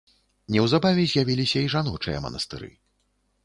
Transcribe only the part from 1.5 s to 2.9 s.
і жаночыя манастыры.